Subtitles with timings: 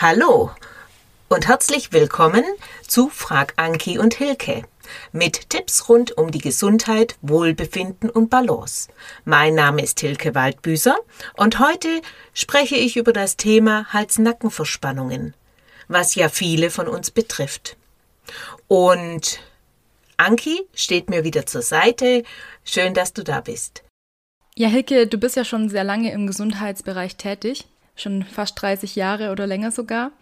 [0.00, 0.52] Hallo
[1.28, 2.44] und herzlich willkommen
[2.86, 4.62] zu Frag Anki und Hilke
[5.10, 8.90] mit Tipps rund um die Gesundheit, Wohlbefinden und Balance.
[9.24, 10.96] Mein Name ist Hilke Waldbüßer
[11.34, 11.88] und heute
[12.32, 15.34] spreche ich über das Thema Hals-Nacken-Verspannungen,
[15.88, 17.76] was ja viele von uns betrifft.
[18.68, 19.40] Und
[20.16, 22.22] Anki steht mir wieder zur Seite.
[22.62, 23.82] Schön, dass du da bist.
[24.54, 27.66] Ja, Hilke, du bist ja schon sehr lange im Gesundheitsbereich tätig
[28.00, 30.12] schon fast 30 Jahre oder länger sogar.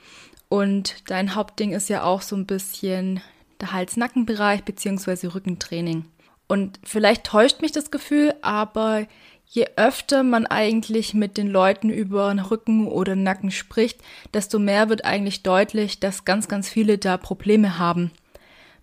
[0.49, 3.21] Und dein Hauptding ist ja auch so ein bisschen
[3.61, 5.29] der Hals-Nacken-Bereich bzw.
[5.29, 6.05] Rückentraining.
[6.47, 9.07] Und vielleicht täuscht mich das Gefühl, aber
[9.47, 14.01] je öfter man eigentlich mit den Leuten über den Rücken oder Nacken spricht,
[14.35, 18.11] desto mehr wird eigentlich deutlich, dass ganz, ganz viele da Probleme haben.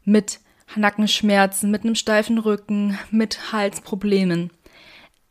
[0.04, 0.40] Mit
[0.76, 4.50] Nackenschmerzen, mit einem steifen Rücken, mit Halsproblemen.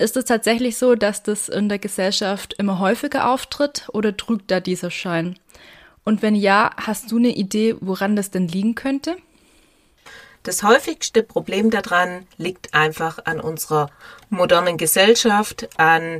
[0.02, 4.58] Ist es tatsächlich so, dass das in der Gesellschaft immer häufiger auftritt oder trügt da
[4.58, 5.38] dieser Schein?
[6.02, 9.16] Und wenn ja, hast du eine Idee, woran das denn liegen könnte?
[10.42, 13.90] Das häufigste Problem daran liegt einfach an unserer
[14.28, 16.18] modernen Gesellschaft, an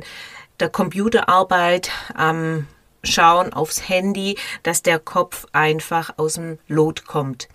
[0.61, 2.67] der Computerarbeit, am
[3.03, 7.49] Schauen aufs Handy, dass der Kopf einfach aus dem Lot kommt.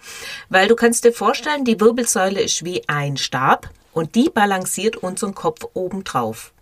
[0.51, 5.34] Weil du kannst dir vorstellen, die Wirbelsäule ist wie ein Stab und die balanciert unseren
[5.34, 6.53] Kopf obendrauf.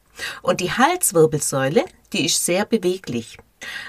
[0.42, 3.38] Und die Halswirbelsäule, die ist sehr beweglich,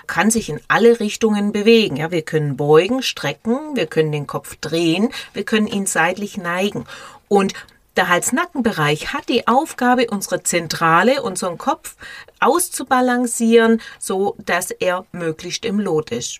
[0.07, 1.97] kann sich in alle Richtungen bewegen.
[1.97, 6.85] Ja, wir können beugen, strecken, wir können den Kopf drehen, wir können ihn seitlich neigen.
[7.27, 7.53] Und
[7.95, 11.95] der Hals-Nacken-Bereich hat die Aufgabe, unsere Zentrale, unseren Kopf
[12.39, 16.39] auszubalancieren, so dass er möglichst im Lot ist.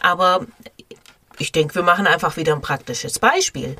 [0.00, 0.46] Aber
[1.38, 3.76] ich denke, wir machen einfach wieder ein praktisches Beispiel.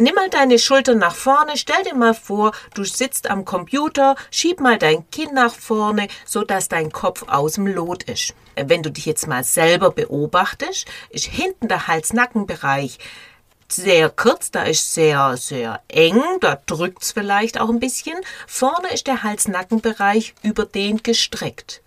[0.00, 4.60] Nimm mal deine Schultern nach vorne, stell dir mal vor, du sitzt am Computer, schieb
[4.60, 8.32] mal dein Kinn nach vorne, so dass dein Kopf aus dem Lot ist.
[8.54, 13.00] Wenn du dich jetzt mal selber beobachtest, ist hinten der Hals-Nacken-Bereich
[13.68, 18.18] sehr kurz, da ist sehr, sehr eng, da drückt's vielleicht auch ein bisschen.
[18.46, 21.82] Vorne ist der Hals-Nacken-Bereich überdehnt gestreckt.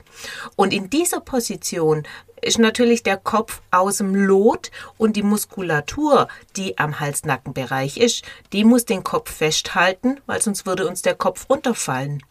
[0.58, 2.04] Und in dieser Position
[2.42, 8.64] ist natürlich der Kopf aus dem Lot und die Muskulatur, die am Hals-Nacken-Bereich ist, die
[8.64, 12.24] muss den Kopf festhalten, weil sonst würde uns der Kopf runterfallen.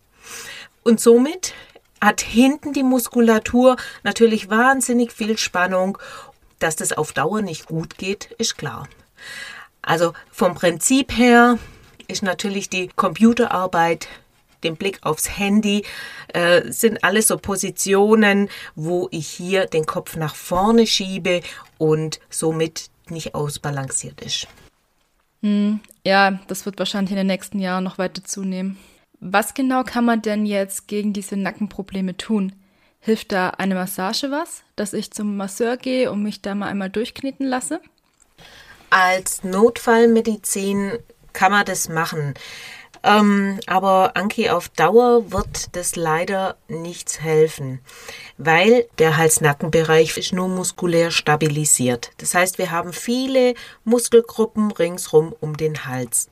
[0.82, 1.54] Und somit
[2.00, 5.98] hat hinten die Muskulatur natürlich wahnsinnig viel Spannung.
[6.58, 8.88] Dass das auf Dauer nicht gut geht, ist klar.
[9.82, 11.58] Also vom Prinzip her
[12.08, 14.08] ist natürlich die Computerarbeit
[14.64, 15.84] den Blick aufs Handy,
[16.28, 21.42] äh, sind alles so Positionen, wo ich hier den Kopf nach vorne schiebe
[21.78, 24.46] und somit nicht ausbalanciert ist.
[25.42, 28.78] Hm, ja, das wird wahrscheinlich in den nächsten Jahren noch weiter zunehmen.
[29.20, 32.54] Was genau kann man denn jetzt gegen diese Nackenprobleme tun?
[33.00, 36.90] Hilft da eine Massage was, dass ich zum Masseur gehe und mich da mal einmal
[36.90, 37.80] durchkneten lasse?
[38.90, 40.98] Als Notfallmedizin
[41.32, 42.34] kann man das machen.
[43.02, 47.80] Ähm, aber Anki, auf Dauer wird das leider nichts helfen,
[48.36, 52.10] weil der Hals-Nacken-Bereich ist nur muskulär stabilisiert.
[52.18, 56.28] Das heißt, wir haben viele Muskelgruppen ringsrum um den Hals.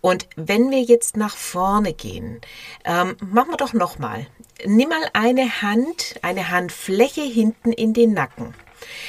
[0.00, 2.40] Und wenn wir jetzt nach vorne gehen,
[2.84, 4.26] ähm, machen wir doch nochmal.
[4.64, 8.54] Nimm mal eine Hand, eine Handfläche hinten in den Nacken.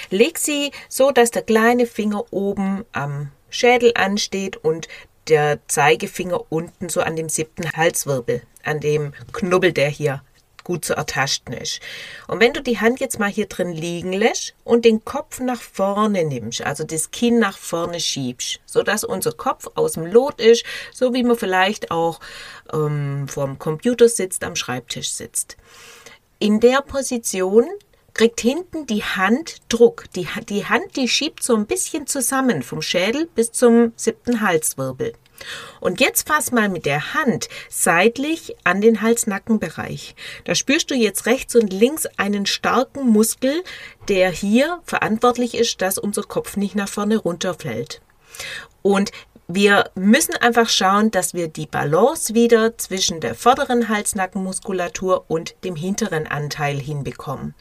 [0.09, 4.87] Leg sie so, dass der kleine Finger oben am Schädel ansteht und
[5.29, 10.21] der Zeigefinger unten so an dem siebten Halswirbel, an dem Knubbel, der hier
[10.69, 11.79] gut zu ertasten ist.
[12.27, 15.61] Und wenn du die Hand jetzt mal hier drin liegen lässt und den Kopf nach
[15.61, 20.63] vorne nimmst, also das Kinn nach vorne schiebst, sodass unser Kopf aus dem Lot ist,
[20.93, 22.19] so wie man vielleicht auch
[22.71, 25.57] ähm, vorm Computer sitzt, am Schreibtisch sitzt.
[26.37, 27.65] In der Position
[28.13, 30.05] kriegt hinten die Hand Druck.
[30.15, 35.13] Die, die Hand, die schiebt so ein bisschen zusammen vom Schädel bis zum siebten Halswirbel.
[35.79, 40.15] Und jetzt fass mal mit der Hand seitlich an den Hals-Nacken-Bereich.
[40.43, 43.63] Da spürst du jetzt rechts und links einen starken Muskel,
[44.07, 48.01] der hier verantwortlich ist, dass unser Kopf nicht nach vorne runterfällt.
[48.81, 49.11] Und
[49.51, 55.75] wir müssen einfach schauen, dass wir die Balance wieder zwischen der vorderen Halsnackenmuskulatur und dem
[55.75, 57.55] hinteren Anteil hinbekommen.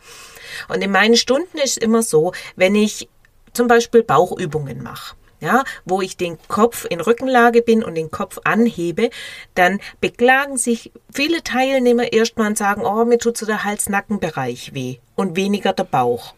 [0.68, 3.08] Und in meinen Stunden ist es immer so, wenn ich
[3.54, 8.38] zum Beispiel Bauchübungen mache, ja, wo ich den Kopf in Rückenlage bin und den Kopf
[8.44, 9.10] anhebe,
[9.54, 14.98] dann beklagen sich viele Teilnehmer erstmal und sagen, oh, mir tut so der Hals-Nackenbereich weh
[15.14, 16.34] und weniger der Bauch.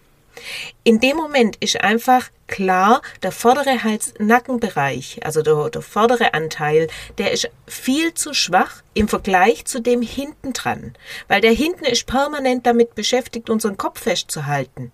[0.85, 6.89] In dem Moment ist einfach klar, der vordere Hals-Nackenbereich, also der, der, vordere Anteil,
[7.19, 10.95] der ist viel zu schwach im Vergleich zu dem hinten dran,
[11.29, 14.93] weil der hinten ist permanent damit beschäftigt, unseren Kopf festzuhalten.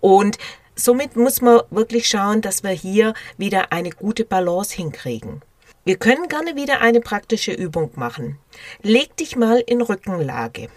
[0.00, 0.38] Und
[0.84, 5.42] somit muss man wirklich schauen, dass wir hier wieder eine gute Balance hinkriegen.
[5.84, 8.38] Wir können gerne wieder eine praktische Übung machen.
[8.82, 10.68] Leg dich mal in Rückenlage.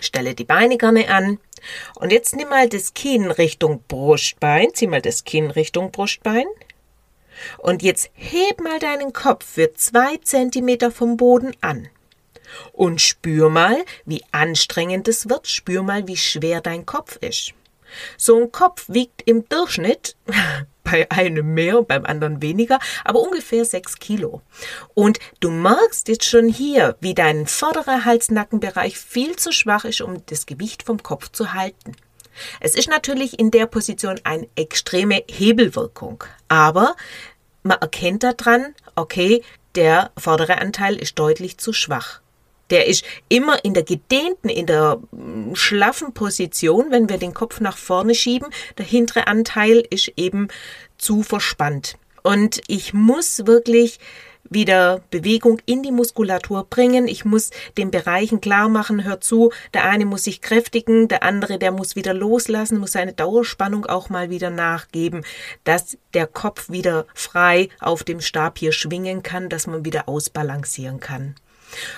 [0.00, 1.38] Stelle die Beine gerne an.
[1.94, 4.68] Und jetzt nimm mal das Kinn Richtung Brustbein.
[4.72, 6.46] Zieh mal das Kinn Richtung Brustbein.
[7.58, 11.88] Und jetzt heb mal deinen Kopf für zwei Zentimeter vom Boden an.
[12.72, 15.46] Und spür mal, wie anstrengend es wird.
[15.46, 17.54] Spür mal, wie schwer dein Kopf ist.
[18.16, 20.16] So ein Kopf wiegt im Durchschnitt
[20.84, 24.42] bei einem mehr und beim anderen weniger, aber ungefähr sechs Kilo.
[24.94, 30.24] Und du merkst jetzt schon hier, wie dein vorderer Hals-Nackenbereich viel zu schwach ist, um
[30.26, 31.94] das Gewicht vom Kopf zu halten.
[32.60, 36.96] Es ist natürlich in der Position eine extreme Hebelwirkung, aber
[37.62, 39.42] man erkennt daran, okay,
[39.74, 42.20] der vordere Anteil ist deutlich zu schwach.
[42.70, 47.60] Der ist immer in der gedehnten, in der mm, schlaffen Position, wenn wir den Kopf
[47.60, 48.48] nach vorne schieben.
[48.78, 50.48] Der hintere Anteil ist eben
[50.98, 51.96] zu verspannt.
[52.22, 53.98] Und ich muss wirklich
[54.48, 57.08] wieder Bewegung in die Muskulatur bringen.
[57.08, 61.58] Ich muss den Bereichen klar machen, hör zu, der eine muss sich kräftigen, der andere,
[61.58, 65.24] der muss wieder loslassen, muss seine Dauerspannung auch mal wieder nachgeben,
[65.64, 71.00] dass der Kopf wieder frei auf dem Stab hier schwingen kann, dass man wieder ausbalancieren
[71.00, 71.36] kann.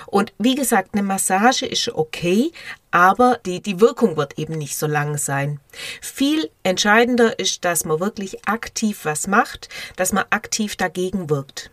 [0.06, 2.52] Und wie gesagt, eine Massage ist okay,
[2.90, 5.60] aber die, die Wirkung wird eben nicht so lang sein.
[6.00, 11.70] Viel entscheidender ist, dass man wirklich aktiv was macht, dass man aktiv dagegen wirkt.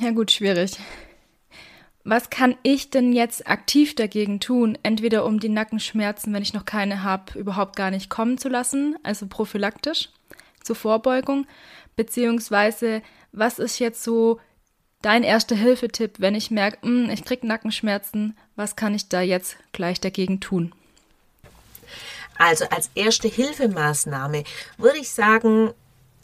[0.00, 0.78] Ja gut, schwierig.
[2.04, 4.78] Was kann ich denn jetzt aktiv dagegen tun?
[4.82, 8.96] Entweder um die Nackenschmerzen, wenn ich noch keine habe, überhaupt gar nicht kommen zu lassen,
[9.02, 10.08] also prophylaktisch
[10.62, 11.46] zur Vorbeugung,
[11.96, 13.02] beziehungsweise
[13.32, 14.40] was ist jetzt so
[15.02, 19.56] dein erster Hilfetipp, wenn ich merke, hm, ich kriege Nackenschmerzen, was kann ich da jetzt
[19.72, 20.72] gleich dagegen tun?
[22.36, 24.44] Also als erste Hilfemaßnahme
[24.76, 25.72] würde ich sagen,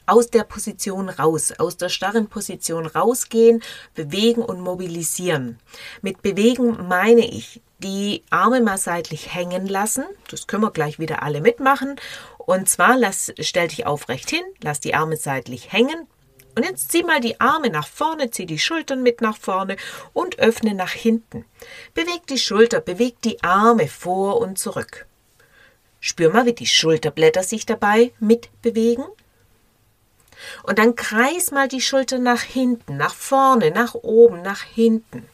[0.06, 3.62] aus der Position raus, aus der starren Position rausgehen,
[3.94, 5.58] bewegen und mobilisieren.
[6.02, 10.04] Mit bewegen meine ich die Arme mal seitlich hängen lassen.
[10.30, 11.96] Das können wir gleich wieder alle mitmachen.
[12.38, 16.06] Und zwar lass, stell dich aufrecht hin, lass die Arme seitlich hängen,
[16.56, 19.76] und jetzt zieh mal die Arme nach vorne, zieh die Schultern mit nach vorne
[20.12, 21.44] und öffne nach hinten.
[21.94, 25.06] Beweg die Schulter, beweg die Arme vor und zurück.
[26.00, 29.04] Spür mal, wie die Schulterblätter sich dabei mitbewegen.
[30.62, 35.26] Und dann kreis mal die Schulter nach hinten, nach vorne, nach oben, nach hinten.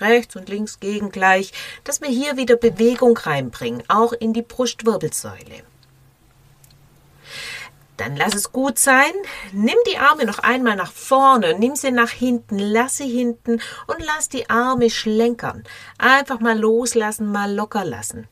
[0.00, 1.52] Rechts und links gegengleich,
[1.84, 5.62] dass wir hier wieder Bewegung reinbringen, auch in die Brustwirbelsäule.
[7.96, 9.12] Dann lass es gut sein.
[9.52, 14.04] Nimm die Arme noch einmal nach vorne, nimm sie nach hinten, lass sie hinten und
[14.04, 15.64] lass die Arme schlenkern.
[15.98, 18.28] Einfach mal loslassen, mal locker lassen.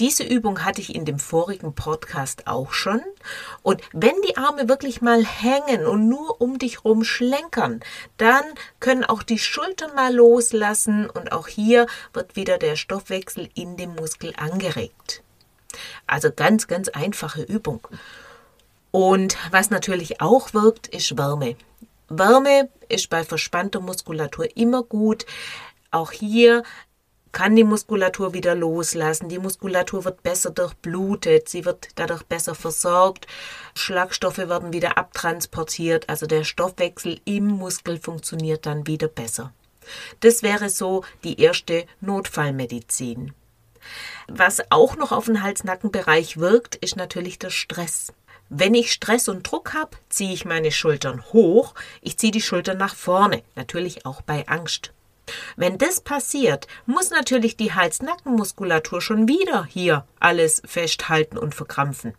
[0.00, 3.00] Diese Übung hatte ich in dem vorigen Podcast auch schon.
[3.62, 7.78] Und wenn die Arme wirklich mal hängen und nur um dich rum schlenkern,
[8.16, 8.42] dann
[8.80, 13.94] können auch die Schultern mal loslassen und auch hier wird wieder der Stoffwechsel in dem
[13.94, 15.22] Muskel angeregt.
[16.08, 17.86] Also ganz, ganz einfache Übung.
[18.94, 21.56] Und was natürlich auch wirkt, ist Wärme.
[22.08, 25.26] Wärme ist bei verspannter Muskulatur immer gut.
[25.90, 26.62] Auch hier
[27.32, 29.28] kann die Muskulatur wieder loslassen.
[29.28, 33.26] Die Muskulatur wird besser durchblutet, sie wird dadurch besser versorgt.
[33.74, 39.52] Schlagstoffe werden wieder abtransportiert, also der Stoffwechsel im Muskel funktioniert dann wieder besser.
[40.20, 43.34] Das wäre so die erste Notfallmedizin.
[44.28, 48.12] Was auch noch auf den Hals-Nacken-Bereich wirkt, ist natürlich der Stress.
[48.56, 52.78] Wenn ich Stress und Druck habe, ziehe ich meine Schultern hoch, ich ziehe die Schultern
[52.78, 54.92] nach vorne, natürlich auch bei Angst.
[55.56, 62.14] Wenn das passiert, muss natürlich die Hals-Nacken-Muskulatur schon wieder hier alles festhalten und verkrampfen.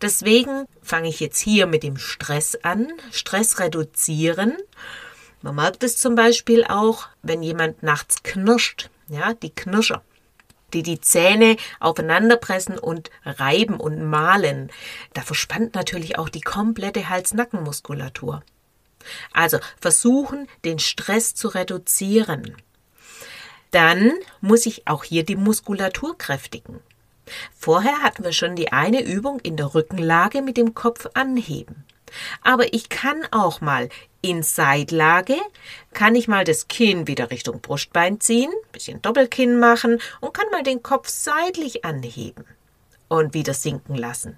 [0.00, 4.56] Deswegen fange ich jetzt hier mit dem Stress an, Stress reduzieren.
[5.42, 10.02] Man merkt es zum Beispiel auch, wenn jemand nachts knirscht, ja, die Knirscher
[10.72, 14.70] die die Zähne aufeinanderpressen und reiben und malen.
[15.14, 18.42] Da verspannt natürlich auch die komplette Hals-Nacken-Muskulatur.
[19.32, 22.56] Also versuchen, den Stress zu reduzieren.
[23.70, 26.80] Dann muss ich auch hier die Muskulatur kräftigen.
[27.56, 31.84] Vorher hatten wir schon die eine Übung in der Rückenlage mit dem Kopf anheben.
[32.42, 33.88] Aber ich kann auch mal
[34.20, 35.36] in Seidlage,
[35.94, 40.62] kann ich mal das Kinn wieder Richtung Brustbein ziehen, bisschen Doppelkinn machen und kann mal
[40.62, 42.44] den Kopf seitlich anheben
[43.08, 44.36] und wieder sinken lassen.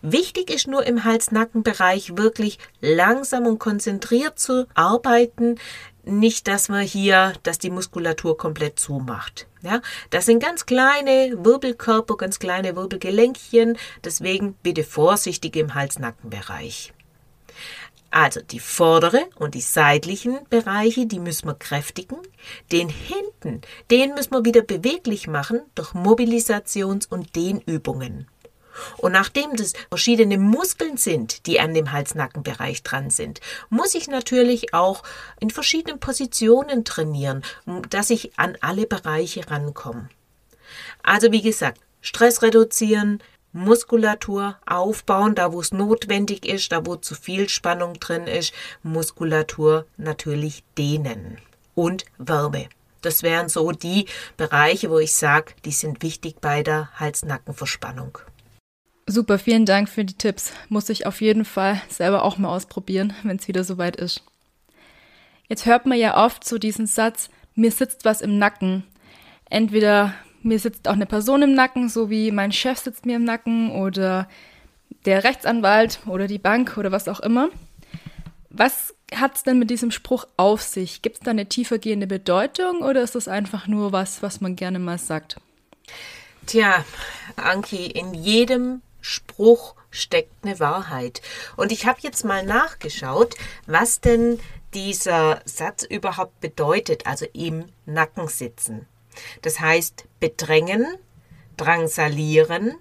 [0.00, 5.56] Wichtig ist nur im Hals-Nacken-Bereich wirklich langsam und konzentriert zu arbeiten,
[6.04, 9.46] nicht, dass man hier, dass die Muskulatur komplett zumacht.
[9.62, 9.80] Ja,
[10.10, 13.78] das sind ganz kleine Wirbelkörper, ganz kleine Wirbelgelenkchen.
[14.04, 16.92] Deswegen bitte vorsichtig im Hals-Nacken-Bereich.
[18.10, 22.18] Also die vordere und die seitlichen Bereiche, die müssen wir kräftigen.
[22.70, 28.26] Den hinten, den müssen wir wieder beweglich machen durch Mobilisations- und Dehnübungen.
[28.98, 34.74] Und nachdem das verschiedene Muskeln sind, die an dem Hals-Nacken-Bereich dran sind, muss ich natürlich
[34.74, 35.02] auch
[35.40, 37.42] in verschiedenen Positionen trainieren,
[37.90, 40.08] dass ich an alle Bereiche rankomme.
[41.02, 43.22] Also wie gesagt, Stress reduzieren,
[43.52, 49.86] Muskulatur aufbauen, da wo es notwendig ist, da wo zu viel Spannung drin ist, Muskulatur
[49.98, 51.38] natürlich dehnen
[51.74, 52.68] und Wärme.
[53.02, 58.18] Das wären so die Bereiche, wo ich sage, die sind wichtig bei der Hals-Nacken-Verspannung.
[59.12, 60.54] Super, vielen Dank für die Tipps.
[60.70, 64.22] Muss ich auf jeden Fall selber auch mal ausprobieren, wenn es wieder soweit ist.
[65.48, 68.84] Jetzt hört man ja oft so diesen Satz, mir sitzt was im Nacken.
[69.50, 73.24] Entweder mir sitzt auch eine Person im Nacken, so wie mein Chef sitzt mir im
[73.24, 74.30] Nacken oder
[75.04, 77.50] der Rechtsanwalt oder die Bank oder was auch immer.
[78.48, 81.02] Was hat es denn mit diesem Spruch auf sich?
[81.02, 84.78] Gibt es da eine tiefergehende Bedeutung oder ist das einfach nur was, was man gerne
[84.78, 85.36] mal sagt?
[86.46, 86.82] Tja,
[87.36, 91.20] Anki, in jedem Spruch steckt eine Wahrheit.
[91.56, 93.34] Und ich habe jetzt mal nachgeschaut,
[93.66, 94.40] was denn
[94.72, 98.86] dieser Satz überhaupt bedeutet, also im Nacken sitzen.
[99.42, 100.86] Das heißt bedrängen,
[101.58, 102.76] drangsalieren,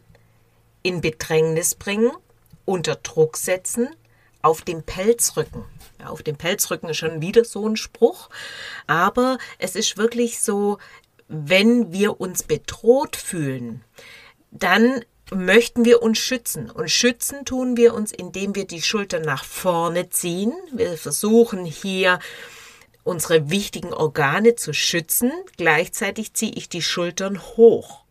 [0.83, 2.11] in Bedrängnis bringen,
[2.63, 3.89] unter Druck setzen,
[4.41, 5.65] auf dem Pelzrücken.
[5.99, 8.29] Ja, auf dem Pelzrücken ist schon wieder so ein Spruch,
[8.87, 10.77] aber es ist wirklich so,
[11.27, 13.83] wenn wir uns bedroht fühlen,
[14.49, 16.69] dann möchten wir uns schützen.
[16.69, 20.53] Und schützen tun wir uns, indem wir die Schultern nach vorne ziehen.
[20.71, 22.19] Wir versuchen hier
[23.03, 25.31] unsere wichtigen Organe zu schützen.
[25.57, 28.03] Gleichzeitig ziehe ich die Schultern hoch.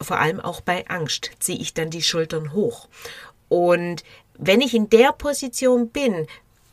[0.00, 2.88] Vor allem auch bei Angst ziehe ich dann die Schultern hoch.
[3.48, 4.04] Und
[4.38, 6.26] wenn ich in der Position bin,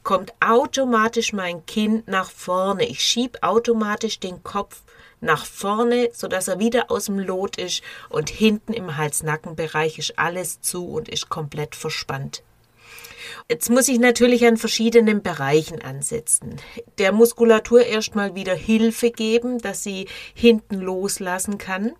[0.10, 2.84] kommt automatisch mein Kinn nach vorne.
[2.84, 4.82] Ich schiebe automatisch den Kopf
[5.22, 10.62] nach vorne, sodass er wieder aus dem Lot ist und hinten im Hals-Nacken-Bereich ist alles
[10.62, 12.42] zu und ist komplett verspannt.
[13.48, 16.56] Jetzt muss ich natürlich an verschiedenen Bereichen ansetzen.
[16.98, 21.94] Der Muskulatur erstmal wieder Hilfe geben, dass sie hinten loslassen kann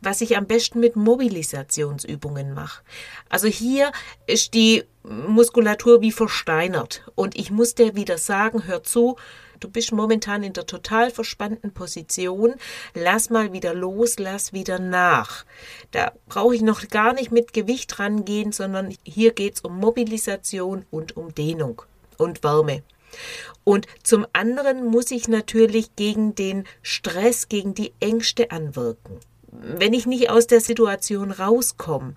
[0.00, 2.82] was ich am besten mit Mobilisationsübungen mache.
[3.28, 3.92] Also hier
[4.26, 9.16] ist die Muskulatur wie versteinert und ich muss dir wieder sagen, hör zu,
[9.60, 12.54] du bist momentan in der total verspannten Position,
[12.94, 15.44] lass mal wieder los, lass wieder nach.
[15.90, 20.84] Da brauche ich noch gar nicht mit Gewicht rangehen, sondern hier geht es um Mobilisation
[20.90, 21.82] und um Dehnung
[22.16, 22.82] und Wärme.
[23.62, 29.20] Und zum anderen muss ich natürlich gegen den Stress, gegen die Ängste anwirken.
[29.60, 32.14] Wenn ich nicht aus der Situation rauskomme,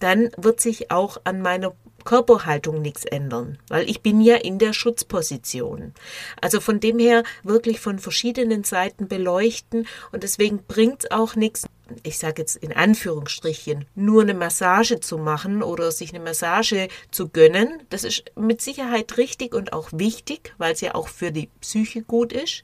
[0.00, 4.72] dann wird sich auch an meiner Körperhaltung nichts ändern, weil ich bin ja in der
[4.72, 5.92] Schutzposition.
[6.40, 11.66] Also von dem her wirklich von verschiedenen Seiten beleuchten und deswegen bringt es auch nichts,
[12.02, 17.28] ich sage jetzt in Anführungsstrichen, nur eine Massage zu machen oder sich eine Massage zu
[17.28, 17.82] gönnen.
[17.90, 22.02] Das ist mit Sicherheit richtig und auch wichtig, weil es ja auch für die Psyche
[22.02, 22.62] gut ist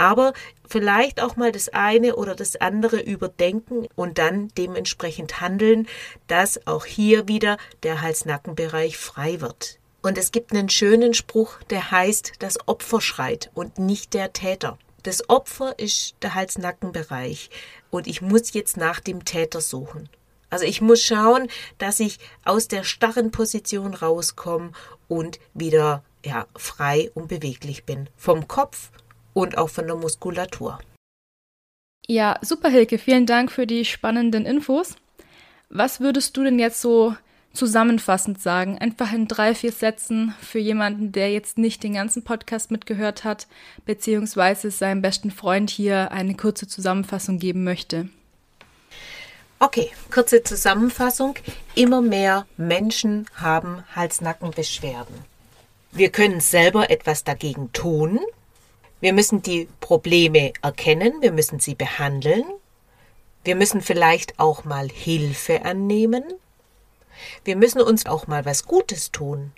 [0.00, 0.32] aber
[0.66, 5.86] vielleicht auch mal das eine oder das andere überdenken und dann dementsprechend handeln,
[6.26, 9.78] dass auch hier wieder der Hals-Nacken-Bereich frei wird.
[10.00, 14.78] Und es gibt einen schönen Spruch, der heißt, das Opfer schreit und nicht der Täter.
[15.02, 17.50] Das Opfer ist der Hals-Nacken-Bereich
[17.90, 20.08] und ich muss jetzt nach dem Täter suchen.
[20.48, 24.72] Also ich muss schauen, dass ich aus der starren Position rauskomme
[25.08, 28.08] und wieder ja, frei und beweglich bin.
[28.16, 28.90] Vom Kopf
[29.34, 30.78] und auch von der Muskulatur.
[32.06, 32.98] Ja, super, Hilke.
[32.98, 34.96] Vielen Dank für die spannenden Infos.
[35.68, 37.14] Was würdest du denn jetzt so
[37.52, 38.78] zusammenfassend sagen?
[38.78, 43.46] Einfach in drei, vier Sätzen für jemanden, der jetzt nicht den ganzen Podcast mitgehört hat,
[43.86, 48.08] beziehungsweise seinem besten Freund hier eine kurze Zusammenfassung geben möchte.
[49.60, 51.34] Okay, kurze Zusammenfassung.
[51.74, 55.14] Immer mehr Menschen haben Hals-Nacken-Beschwerden.
[55.92, 58.20] Wir können selber etwas dagegen tun,
[59.00, 62.44] wir müssen die Probleme erkennen, wir müssen sie behandeln,
[63.44, 66.24] wir müssen vielleicht auch mal Hilfe annehmen,
[67.44, 69.52] wir müssen uns auch mal was Gutes tun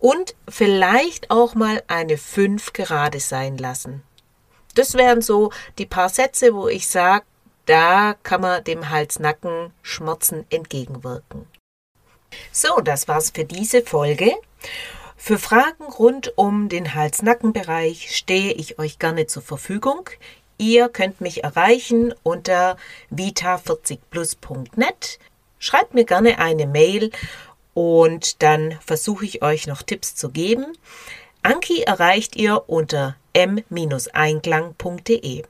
[0.00, 4.02] und vielleicht auch mal eine 5 gerade sein lassen.
[4.74, 7.24] Das wären so die paar Sätze, wo ich sage,
[7.66, 11.46] da kann man dem Hals-Nacken-Schmerzen entgegenwirken.
[12.50, 14.32] So, das war's für diese Folge.
[15.24, 20.10] Für Fragen rund um den Hals-Nacken-Bereich stehe ich euch gerne zur Verfügung.
[20.58, 22.76] Ihr könnt mich erreichen unter
[23.12, 25.20] vita40plus.net.
[25.60, 27.12] Schreibt mir gerne eine Mail
[27.72, 30.76] und dann versuche ich euch noch Tipps zu geben.
[31.44, 35.44] Anki erreicht ihr unter m-einklang.de.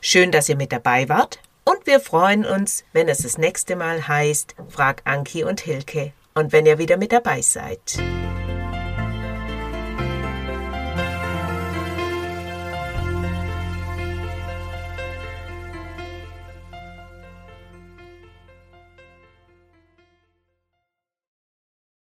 [0.00, 4.06] Schön, dass ihr mit dabei wart und wir freuen uns, wenn es das nächste Mal
[4.06, 7.98] heißt Frag Anki und Hilke und wenn ihr wieder mit dabei seid.